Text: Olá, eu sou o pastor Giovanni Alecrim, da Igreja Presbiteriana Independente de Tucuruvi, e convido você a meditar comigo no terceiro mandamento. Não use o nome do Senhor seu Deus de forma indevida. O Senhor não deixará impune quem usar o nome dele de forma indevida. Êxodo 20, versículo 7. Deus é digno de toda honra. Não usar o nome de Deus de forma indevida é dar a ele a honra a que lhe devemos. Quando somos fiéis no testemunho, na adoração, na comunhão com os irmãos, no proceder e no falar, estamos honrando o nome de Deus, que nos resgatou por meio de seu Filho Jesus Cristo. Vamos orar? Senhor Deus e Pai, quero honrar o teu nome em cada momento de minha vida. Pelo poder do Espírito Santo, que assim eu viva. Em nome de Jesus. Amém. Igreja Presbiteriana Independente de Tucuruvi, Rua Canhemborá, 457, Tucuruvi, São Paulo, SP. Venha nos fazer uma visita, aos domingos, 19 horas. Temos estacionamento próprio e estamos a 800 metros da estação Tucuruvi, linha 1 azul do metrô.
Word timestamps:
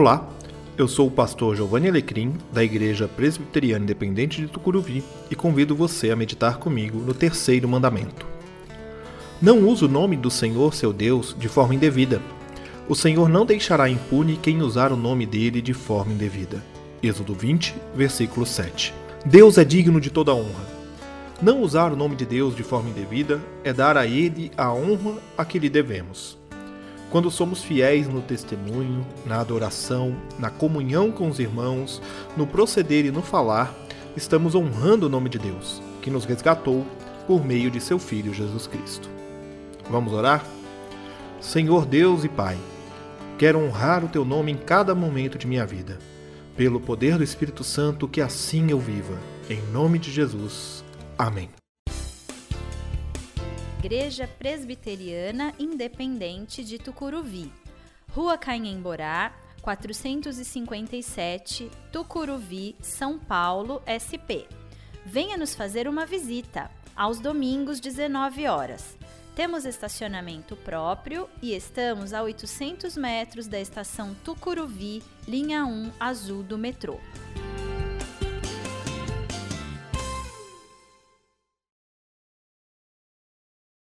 Olá, 0.00 0.28
eu 0.76 0.86
sou 0.86 1.08
o 1.08 1.10
pastor 1.10 1.56
Giovanni 1.56 1.88
Alecrim, 1.88 2.34
da 2.52 2.62
Igreja 2.62 3.08
Presbiteriana 3.08 3.82
Independente 3.82 4.40
de 4.40 4.46
Tucuruvi, 4.46 5.02
e 5.28 5.34
convido 5.34 5.74
você 5.74 6.12
a 6.12 6.14
meditar 6.14 6.58
comigo 6.58 7.00
no 7.00 7.12
terceiro 7.12 7.68
mandamento. 7.68 8.24
Não 9.42 9.66
use 9.66 9.84
o 9.84 9.88
nome 9.88 10.16
do 10.16 10.30
Senhor 10.30 10.72
seu 10.72 10.92
Deus 10.92 11.34
de 11.36 11.48
forma 11.48 11.74
indevida. 11.74 12.22
O 12.88 12.94
Senhor 12.94 13.28
não 13.28 13.44
deixará 13.44 13.90
impune 13.90 14.38
quem 14.40 14.62
usar 14.62 14.92
o 14.92 14.96
nome 14.96 15.26
dele 15.26 15.60
de 15.60 15.74
forma 15.74 16.12
indevida. 16.12 16.62
Êxodo 17.02 17.34
20, 17.34 17.74
versículo 17.92 18.46
7. 18.46 18.94
Deus 19.26 19.58
é 19.58 19.64
digno 19.64 20.00
de 20.00 20.10
toda 20.10 20.32
honra. 20.32 20.64
Não 21.42 21.60
usar 21.60 21.92
o 21.92 21.96
nome 21.96 22.14
de 22.14 22.24
Deus 22.24 22.54
de 22.54 22.62
forma 22.62 22.88
indevida 22.88 23.40
é 23.64 23.72
dar 23.72 23.96
a 23.96 24.06
ele 24.06 24.52
a 24.56 24.72
honra 24.72 25.16
a 25.36 25.44
que 25.44 25.58
lhe 25.58 25.68
devemos. 25.68 26.38
Quando 27.10 27.30
somos 27.30 27.64
fiéis 27.64 28.06
no 28.06 28.20
testemunho, 28.20 29.06
na 29.24 29.40
adoração, 29.40 30.14
na 30.38 30.50
comunhão 30.50 31.10
com 31.10 31.28
os 31.28 31.38
irmãos, 31.38 32.02
no 32.36 32.46
proceder 32.46 33.06
e 33.06 33.10
no 33.10 33.22
falar, 33.22 33.74
estamos 34.14 34.54
honrando 34.54 35.06
o 35.06 35.08
nome 35.08 35.30
de 35.30 35.38
Deus, 35.38 35.82
que 36.02 36.10
nos 36.10 36.26
resgatou 36.26 36.86
por 37.26 37.44
meio 37.44 37.70
de 37.70 37.80
seu 37.80 37.98
Filho 37.98 38.34
Jesus 38.34 38.66
Cristo. 38.66 39.08
Vamos 39.90 40.12
orar? 40.12 40.44
Senhor 41.40 41.86
Deus 41.86 42.24
e 42.24 42.28
Pai, 42.28 42.58
quero 43.38 43.58
honrar 43.58 44.04
o 44.04 44.08
teu 44.08 44.24
nome 44.24 44.52
em 44.52 44.56
cada 44.56 44.94
momento 44.94 45.38
de 45.38 45.46
minha 45.46 45.64
vida. 45.64 45.98
Pelo 46.56 46.80
poder 46.80 47.16
do 47.16 47.24
Espírito 47.24 47.64
Santo, 47.64 48.08
que 48.08 48.20
assim 48.20 48.70
eu 48.70 48.78
viva. 48.78 49.16
Em 49.48 49.62
nome 49.72 49.98
de 49.98 50.10
Jesus. 50.10 50.84
Amém. 51.16 51.48
Igreja 53.78 54.26
Presbiteriana 54.26 55.54
Independente 55.56 56.64
de 56.64 56.80
Tucuruvi, 56.80 57.52
Rua 58.10 58.36
Canhemborá, 58.36 59.32
457, 59.62 61.70
Tucuruvi, 61.92 62.74
São 62.80 63.20
Paulo, 63.20 63.80
SP. 63.86 64.50
Venha 65.06 65.36
nos 65.36 65.54
fazer 65.54 65.86
uma 65.86 66.04
visita, 66.04 66.68
aos 66.96 67.20
domingos, 67.20 67.78
19 67.78 68.48
horas. 68.48 68.98
Temos 69.36 69.64
estacionamento 69.64 70.56
próprio 70.56 71.30
e 71.40 71.54
estamos 71.54 72.12
a 72.12 72.20
800 72.20 72.96
metros 72.96 73.46
da 73.46 73.60
estação 73.60 74.12
Tucuruvi, 74.24 75.04
linha 75.28 75.64
1 75.64 75.92
azul 76.00 76.42
do 76.42 76.58
metrô. 76.58 76.98